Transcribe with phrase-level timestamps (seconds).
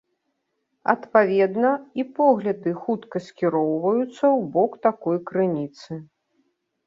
[0.93, 5.91] Адпаведна, і погляды хутка скіроўваюцца ў бок такой крыніцы.